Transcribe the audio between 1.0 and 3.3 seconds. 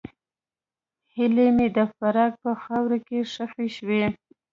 هیلې مې د فراق په خاوره کې